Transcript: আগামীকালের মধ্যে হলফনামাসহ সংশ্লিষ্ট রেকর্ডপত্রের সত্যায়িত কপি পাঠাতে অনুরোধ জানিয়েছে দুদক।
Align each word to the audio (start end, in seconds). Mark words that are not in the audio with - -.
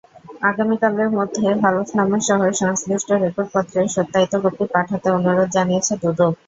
আগামীকালের 0.43 1.09
মধ্যে 1.17 1.45
হলফনামাসহ 1.63 2.39
সংশ্লিষ্ট 2.61 3.09
রেকর্ডপত্রের 3.23 3.87
সত্যায়িত 3.95 4.33
কপি 4.43 4.65
পাঠাতে 4.73 5.07
অনুরোধ 5.17 5.49
জানিয়েছে 5.55 5.93
দুদক। 6.01 6.33